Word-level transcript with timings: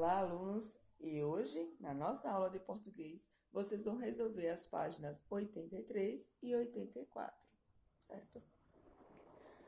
Olá, 0.00 0.20
alunos! 0.20 0.78
E 0.98 1.22
hoje, 1.22 1.76
na 1.78 1.92
nossa 1.92 2.30
aula 2.30 2.48
de 2.48 2.58
português, 2.58 3.28
vocês 3.52 3.84
vão 3.84 3.98
resolver 3.98 4.48
as 4.48 4.64
páginas 4.64 5.26
83 5.28 6.38
e 6.42 6.54
84, 6.54 7.46
certo? 7.98 8.42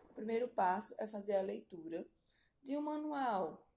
O 0.09 0.15
primeiro 0.15 0.49
passo 0.49 0.95
é 0.97 1.07
fazer 1.07 1.37
a 1.37 1.43
leitura 1.43 2.09
de 2.63 2.75
um 2.75 2.81
manual. 2.81 3.69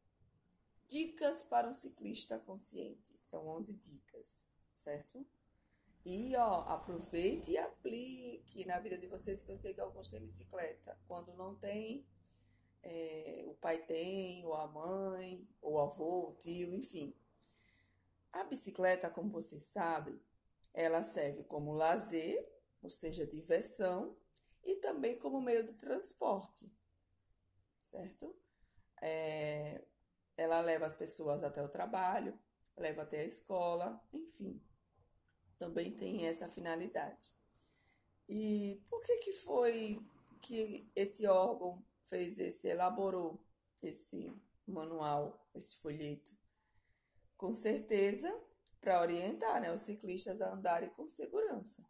Dicas 0.88 1.44
para 1.44 1.68
um 1.68 1.74
ciclista 1.74 2.40
consciente. 2.40 3.12
São 3.18 3.46
11 3.50 3.74
dicas, 3.74 4.50
certo? 4.72 5.28
E, 6.06 6.38
ó, 6.38 6.62
aproveite 6.70 7.52
e 7.52 7.58
aplique 7.58 8.64
na 8.64 8.80
vida 8.80 8.98
de 8.98 9.08
vocês, 9.08 9.44
que 9.44 9.52
eu 9.52 9.58
sei 9.58 9.74
que 9.74 9.82
alguns 9.82 10.08
têm 10.08 10.22
bicicleta. 10.22 10.98
Quando 11.06 11.34
não 11.34 11.54
tem, 11.54 12.08
é, 12.86 13.44
o 13.48 13.56
pai 13.56 13.84
tem, 13.86 14.46
ou 14.46 14.54
a 14.54 14.68
mãe, 14.68 15.48
ou 15.62 15.74
o 15.74 15.80
avô, 15.80 16.30
o 16.30 16.36
tio, 16.36 16.74
enfim. 16.74 17.16
A 18.32 18.44
bicicleta, 18.44 19.10
como 19.10 19.32
vocês 19.32 19.64
sabem, 19.64 20.20
ela 20.74 21.02
serve 21.02 21.44
como 21.46 21.74
lazer, 21.74 22.48
ou 22.82 22.90
seja, 22.90 23.26
diversão, 23.26 24.16
e 24.64 24.76
também 24.78 25.18
como 25.18 25.42
meio 25.42 25.66
de 25.66 25.74
transporte, 25.74 26.72
certo? 27.82 28.36
É, 29.02 29.84
ela 30.38 30.60
leva 30.62 30.86
as 30.86 30.96
pessoas 30.96 31.44
até 31.44 31.64
o 31.64 31.70
trabalho, 31.70 32.38
leva 32.78 33.02
até 33.02 33.22
a 33.22 33.26
escola, 33.26 34.00
enfim, 34.14 34.62
também 35.58 35.92
tem 35.92 36.28
essa 36.28 36.50
finalidade. 36.50 37.34
E 38.28 38.84
por 38.90 39.02
que 39.04 39.18
que 39.18 39.34
foi 39.34 40.00
que 40.42 40.92
esse 40.96 41.26
órgão 41.26 41.84
fez 42.06 42.40
esse, 42.40 42.68
elaborou 42.68 43.40
esse 43.82 44.34
manual, 44.68 45.48
esse 45.54 45.76
folheto. 45.78 46.34
Com 47.38 47.54
certeza, 47.54 48.34
para 48.80 49.02
orientar 49.02 49.62
né, 49.62 49.74
os 49.74 49.82
ciclistas 49.82 50.42
a 50.42 50.54
andarem 50.54 50.90
com 50.90 51.08
segurança. 51.08 51.86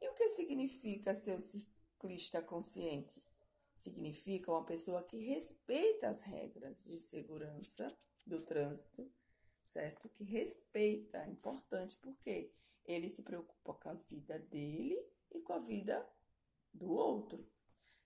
E 0.00 0.08
o 0.08 0.14
que 0.14 0.28
significa 0.28 1.14
ser 1.14 1.34
um 1.34 1.40
ciclista 1.40 2.42
consciente? 2.42 3.22
Significa 3.76 4.50
uma 4.50 4.64
pessoa 4.64 5.02
que 5.02 5.18
respeita 5.18 6.08
as 6.08 6.20
regras 6.22 6.84
de 6.84 6.98
segurança 6.98 7.94
do 8.26 8.40
trânsito, 8.40 9.10
certo? 9.64 10.08
Que 10.08 10.24
respeita, 10.24 11.18
é 11.18 11.28
importante 11.28 11.96
porque 11.96 12.52
ele 12.84 13.08
se 13.08 13.22
preocupa 13.22 13.74
com 13.74 13.88
a 13.90 13.94
vida 13.94 14.38
dele 14.38 14.98
e 15.30 15.40
com 15.40 15.52
a 15.52 15.58
vida 15.58 16.06
do 16.72 16.90
outro. 16.90 17.46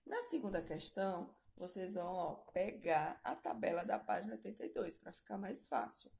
Na 0.05 0.21
segunda 0.23 0.61
questão, 0.61 1.33
vocês 1.57 1.93
vão 1.93 2.13
ó, 2.13 2.35
pegar 2.51 3.19
a 3.23 3.35
tabela 3.35 3.83
da 3.83 3.97
página 3.97 4.33
82 4.33 4.97
para 4.97 5.13
ficar 5.13 5.37
mais 5.37 5.67
fácil. 5.67 6.11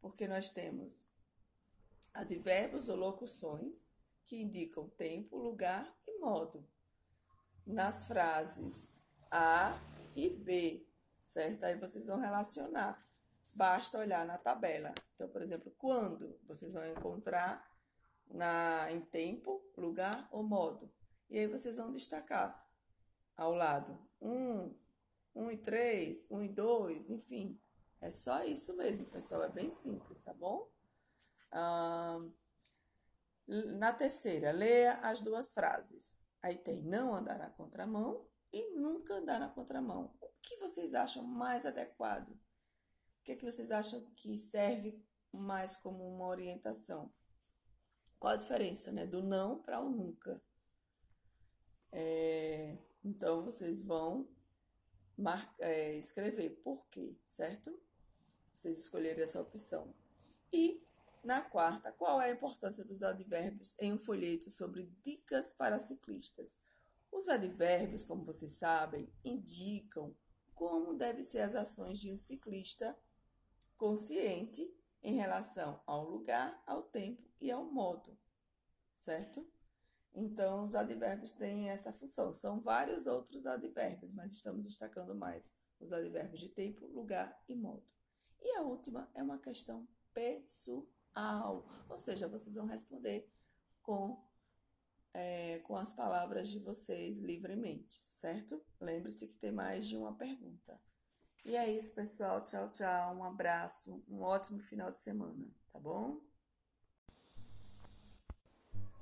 Porque 0.00 0.26
nós 0.26 0.50
temos 0.50 1.06
advérbios 2.12 2.88
ou 2.88 2.96
locuções 2.96 3.92
que 4.24 4.42
indicam 4.42 4.88
tempo, 4.90 5.36
lugar 5.36 5.94
e 6.06 6.18
modo. 6.18 6.66
Nas 7.66 8.06
frases 8.06 8.92
A 9.30 9.78
e 10.14 10.28
B, 10.28 10.86
certo? 11.22 11.64
Aí 11.64 11.76
vocês 11.76 12.06
vão 12.06 12.18
relacionar. 12.18 13.02
Basta 13.54 13.98
olhar 13.98 14.26
na 14.26 14.36
tabela. 14.36 14.94
Então, 15.14 15.28
por 15.28 15.40
exemplo, 15.40 15.72
quando 15.78 16.38
vocês 16.46 16.72
vão 16.72 16.86
encontrar 16.90 17.64
na, 18.26 18.90
em 18.90 19.00
tempo, 19.00 19.62
lugar 19.76 20.28
ou 20.32 20.42
modo. 20.42 20.92
E 21.30 21.38
aí 21.38 21.46
vocês 21.46 21.76
vão 21.76 21.90
destacar 21.90 22.63
ao 23.36 23.52
lado. 23.52 23.98
Um, 24.20 24.74
um 25.34 25.50
e 25.50 25.56
três, 25.56 26.30
um 26.30 26.42
e 26.42 26.48
dois, 26.48 27.10
enfim. 27.10 27.60
É 28.00 28.10
só 28.10 28.44
isso 28.44 28.76
mesmo, 28.76 29.06
pessoal. 29.06 29.42
É 29.42 29.48
bem 29.48 29.70
simples, 29.70 30.22
tá 30.22 30.32
bom? 30.32 30.68
Ah, 31.50 32.18
na 33.46 33.92
terceira, 33.92 34.52
leia 34.52 34.94
as 35.00 35.20
duas 35.20 35.52
frases. 35.52 36.22
Aí 36.42 36.58
tem 36.58 36.82
não 36.82 37.14
andar 37.14 37.38
na 37.38 37.50
contramão 37.50 38.28
e 38.52 38.70
nunca 38.78 39.14
andar 39.14 39.40
na 39.40 39.48
contramão. 39.48 40.14
O 40.20 40.28
que 40.42 40.56
vocês 40.56 40.94
acham 40.94 41.22
mais 41.24 41.64
adequado? 41.64 42.30
O 42.30 43.24
que, 43.24 43.32
é 43.32 43.36
que 43.36 43.44
vocês 43.44 43.70
acham 43.70 44.04
que 44.16 44.38
serve 44.38 45.02
mais 45.32 45.76
como 45.76 46.06
uma 46.06 46.26
orientação? 46.26 47.12
Qual 48.18 48.34
a 48.34 48.36
diferença, 48.36 48.92
né? 48.92 49.06
Do 49.06 49.22
não 49.22 49.62
para 49.62 49.80
o 49.80 49.88
nunca. 49.88 50.42
É, 51.90 52.76
então, 53.04 53.44
vocês 53.44 53.82
vão 53.82 54.26
é, 55.58 55.94
escrever 55.96 56.50
por 56.62 56.86
quê, 56.88 57.16
certo? 57.26 57.78
Vocês 58.52 58.78
escolherem 58.78 59.22
essa 59.22 59.40
opção. 59.40 59.94
E, 60.52 60.82
na 61.22 61.42
quarta, 61.42 61.92
qual 61.92 62.20
é 62.20 62.30
a 62.30 62.34
importância 62.34 62.84
dos 62.84 63.02
advérbios 63.02 63.76
em 63.78 63.92
um 63.92 63.98
folheto 63.98 64.48
sobre 64.48 64.90
dicas 65.04 65.52
para 65.52 65.78
ciclistas? 65.78 66.58
Os 67.12 67.28
advérbios, 67.28 68.04
como 68.04 68.24
vocês 68.24 68.52
sabem, 68.52 69.08
indicam 69.24 70.16
como 70.54 70.94
devem 70.94 71.22
ser 71.22 71.40
as 71.40 71.54
ações 71.54 71.98
de 71.98 72.10
um 72.10 72.16
ciclista 72.16 72.96
consciente 73.76 74.72
em 75.02 75.16
relação 75.16 75.80
ao 75.84 76.08
lugar, 76.08 76.62
ao 76.66 76.82
tempo 76.84 77.22
e 77.40 77.50
ao 77.50 77.64
modo, 77.64 78.16
certo? 78.96 79.46
Então, 80.14 80.64
os 80.64 80.74
advérbios 80.74 81.32
têm 81.32 81.70
essa 81.70 81.92
função. 81.92 82.32
São 82.32 82.60
vários 82.60 83.06
outros 83.06 83.46
advérbios, 83.46 84.14
mas 84.14 84.32
estamos 84.32 84.64
destacando 84.64 85.14
mais 85.14 85.52
os 85.80 85.92
advérbios 85.92 86.40
de 86.40 86.48
tempo, 86.48 86.86
lugar 86.86 87.42
e 87.48 87.54
modo. 87.54 87.84
E 88.40 88.56
a 88.56 88.62
última 88.62 89.10
é 89.14 89.22
uma 89.22 89.38
questão 89.38 89.88
pessoal, 90.12 91.66
ou 91.88 91.98
seja, 91.98 92.28
vocês 92.28 92.54
vão 92.54 92.66
responder 92.66 93.28
com, 93.82 94.22
é, 95.12 95.58
com 95.60 95.76
as 95.76 95.92
palavras 95.92 96.48
de 96.48 96.60
vocês 96.60 97.18
livremente, 97.18 98.06
certo? 98.08 98.64
Lembre-se 98.80 99.26
que 99.26 99.36
tem 99.36 99.50
mais 99.50 99.86
de 99.86 99.96
uma 99.96 100.14
pergunta. 100.14 100.80
E 101.44 101.56
é 101.56 101.70
isso, 101.70 101.94
pessoal. 101.94 102.42
Tchau, 102.44 102.70
tchau. 102.70 103.16
Um 103.16 103.24
abraço. 103.24 104.02
Um 104.08 104.22
ótimo 104.22 104.60
final 104.60 104.90
de 104.90 105.00
semana, 105.00 105.46
tá 105.70 105.78
bom? 105.78 106.20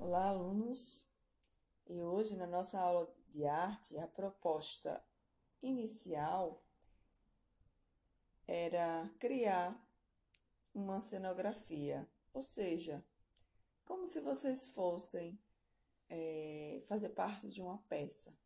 Olá, 0.04 0.30
alunos! 0.30 1.06
E 1.86 2.02
hoje, 2.02 2.34
na 2.34 2.44
nossa 2.44 2.76
aula 2.76 3.08
de 3.28 3.46
arte, 3.46 3.96
a 3.98 4.08
proposta 4.08 5.00
inicial 5.62 6.60
era 8.44 9.08
criar 9.20 9.80
uma 10.74 11.00
cenografia, 11.00 12.10
ou 12.34 12.42
seja, 12.42 13.02
como 13.84 14.04
se 14.04 14.20
vocês 14.20 14.70
fossem 14.70 15.38
é, 16.10 16.82
fazer 16.88 17.10
parte 17.10 17.46
de 17.46 17.62
uma 17.62 17.78
peça, 17.88 18.36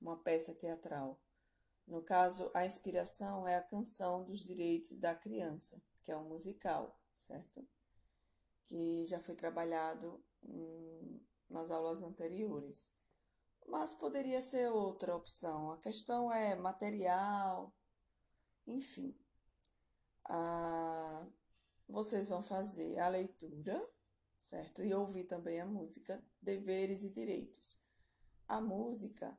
uma 0.00 0.16
peça 0.16 0.54
teatral. 0.54 1.20
No 1.86 2.02
caso, 2.02 2.50
a 2.54 2.64
inspiração 2.64 3.46
é 3.46 3.56
a 3.56 3.62
canção 3.62 4.24
dos 4.24 4.40
direitos 4.40 4.96
da 4.96 5.14
criança, 5.14 5.78
que 6.02 6.10
é 6.10 6.16
um 6.16 6.26
musical, 6.26 6.98
certo? 7.14 7.68
Que 8.66 9.04
já 9.04 9.20
foi 9.20 9.34
trabalhado 9.34 10.24
nas 11.48 11.70
aulas 11.70 12.02
anteriores. 12.02 12.90
Mas 13.66 13.94
poderia 13.94 14.40
ser 14.40 14.68
outra 14.70 15.16
opção. 15.16 15.72
A 15.72 15.78
questão 15.78 16.32
é 16.32 16.54
material, 16.54 17.74
enfim. 18.66 19.16
Ah, 20.24 21.26
vocês 21.88 22.28
vão 22.28 22.42
fazer 22.42 22.98
a 22.98 23.08
leitura, 23.08 23.80
certo? 24.40 24.82
E 24.82 24.94
ouvir 24.94 25.24
também 25.24 25.60
a 25.60 25.66
música 25.66 26.22
Deveres 26.40 27.02
e 27.02 27.10
Direitos. 27.10 27.78
A 28.48 28.60
música 28.60 29.36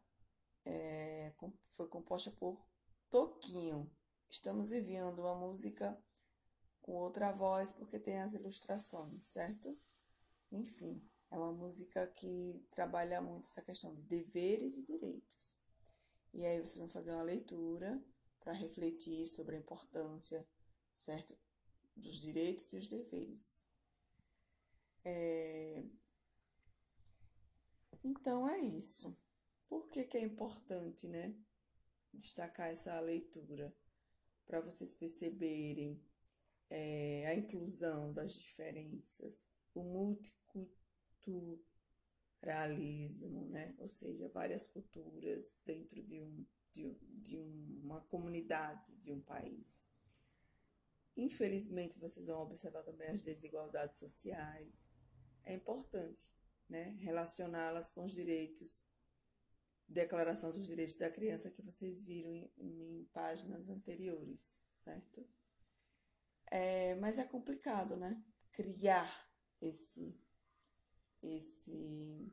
é, 0.66 1.34
foi 1.70 1.88
composta 1.88 2.32
por 2.32 2.62
Toquinho. 3.10 3.90
Estamos 4.30 4.72
enviando 4.72 5.20
uma 5.20 5.36
música 5.36 5.98
com 6.82 6.94
outra 6.94 7.32
voz 7.32 7.72
porque 7.72 8.00
tem 8.00 8.20
as 8.20 8.34
ilustrações, 8.34 9.24
certo? 9.24 9.78
Enfim, 10.52 11.02
é 11.30 11.38
uma 11.38 11.52
música 11.52 12.08
que 12.08 12.66
trabalha 12.72 13.22
muito 13.22 13.46
essa 13.46 13.62
questão 13.62 13.94
de 13.94 14.02
deveres 14.04 14.78
e 14.78 14.84
direitos. 14.84 15.58
E 16.34 16.46
aí 16.46 16.60
vocês 16.60 16.78
vão 16.78 16.90
fazer 16.90 17.12
uma 17.12 17.24
leitura 17.24 18.02
para 18.40 18.54
refletir 18.54 19.28
sobre 19.28 19.56
a 19.56 19.60
importância, 19.60 20.48
certo? 20.96 21.38
Dos 21.96 22.22
direitos 22.22 22.72
e 22.74 22.78
os 22.78 22.88
deveres. 22.88 23.66
É... 25.04 25.84
Então 28.04 28.48
é 28.48 28.60
isso. 28.60 29.18
Por 29.68 29.90
que, 29.90 30.06
que 30.06 30.18
é 30.18 30.22
importante, 30.22 31.08
né? 31.08 31.36
Destacar 32.14 32.70
essa 32.70 33.00
leitura 33.00 33.76
para 34.46 34.62
vocês 34.62 34.94
perceberem 34.94 36.02
é, 36.70 37.28
a 37.28 37.36
inclusão 37.36 38.14
das 38.14 38.34
diferenças, 38.34 39.52
o 39.74 39.84
multiculturalismo, 39.84 40.87
né? 43.50 43.76
ou 43.80 43.90
seja, 43.90 44.30
várias 44.30 44.68
culturas 44.68 45.60
dentro 45.66 46.02
de, 46.04 46.22
um, 46.22 46.46
de, 46.72 46.94
de 47.22 47.38
uma 47.38 48.02
comunidade, 48.02 48.96
de 48.96 49.12
um 49.12 49.22
país. 49.22 49.88
Infelizmente, 51.16 51.98
vocês 51.98 52.28
vão 52.28 52.42
observar 52.42 52.84
também 52.84 53.10
as 53.10 53.24
desigualdades 53.24 53.98
sociais. 53.98 54.92
É 55.44 55.54
importante, 55.54 56.32
né, 56.70 56.96
relacioná-las 57.02 57.90
com 57.90 58.04
os 58.04 58.14
direitos, 58.14 58.86
Declaração 59.88 60.52
dos 60.52 60.66
Direitos 60.66 60.98
da 60.98 61.10
Criança 61.10 61.50
que 61.50 61.62
vocês 61.62 62.04
viram 62.04 62.34
em, 62.34 62.52
em 62.58 63.06
páginas 63.14 63.70
anteriores, 63.70 64.62
certo? 64.76 65.26
É, 66.52 66.94
mas 66.96 67.18
é 67.18 67.24
complicado, 67.24 67.96
né? 67.96 68.22
Criar 68.52 69.32
esse, 69.62 70.20
esse, 71.36 72.32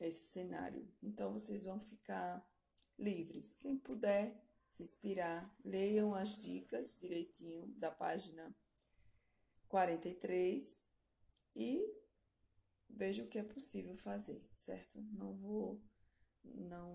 esse 0.00 0.24
cenário. 0.26 0.88
Então, 1.02 1.32
vocês 1.32 1.64
vão 1.64 1.78
ficar 1.78 2.44
livres. 2.98 3.54
Quem 3.54 3.76
puder 3.76 4.42
se 4.68 4.82
inspirar, 4.82 5.54
leiam 5.64 6.14
as 6.14 6.36
dicas 6.36 6.98
direitinho 6.98 7.68
da 7.76 7.90
página 7.90 8.54
43 9.68 10.84
e 11.54 11.94
vejam 12.88 13.24
o 13.24 13.28
que 13.28 13.38
é 13.38 13.42
possível 13.44 13.94
fazer, 13.96 14.48
certo? 14.54 15.00
Não 15.12 15.34
vou 15.34 15.82
não 16.42 16.94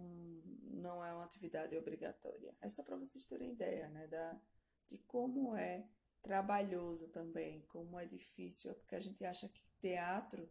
não 0.72 1.04
é 1.04 1.14
uma 1.14 1.25
atividade 1.25 1.75
obrigatória. 1.75 2.56
É 2.62 2.70
só 2.70 2.84
para 2.84 2.96
vocês 2.96 3.25
terem 3.25 3.52
ideia, 3.52 3.90
né, 3.90 4.08
da 4.08 4.40
de 4.88 4.98
como 5.00 5.56
é 5.56 5.88
trabalhoso 6.22 7.08
também, 7.10 7.62
como 7.68 8.00
é 8.00 8.06
difícil, 8.06 8.74
porque 8.75 8.96
a 8.96 9.00
gente 9.00 9.24
acha 9.24 9.48
que 9.48 9.62
teatro, 9.80 10.50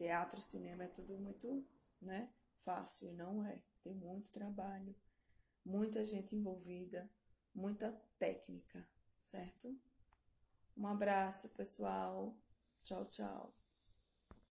teatro, 0.00 0.40
cinema 0.40 0.84
é 0.84 0.88
tudo 0.88 1.18
muito, 1.18 1.62
né, 2.00 2.32
fácil 2.60 3.10
e 3.10 3.12
não 3.12 3.44
é. 3.44 3.60
Tem 3.82 3.94
muito 3.94 4.30
trabalho, 4.30 4.96
muita 5.62 6.06
gente 6.06 6.34
envolvida, 6.34 7.10
muita 7.54 7.92
técnica, 8.18 8.88
certo? 9.20 9.78
Um 10.74 10.86
abraço, 10.86 11.50
pessoal. 11.50 12.34
Tchau, 12.82 13.04
tchau. 13.04 13.59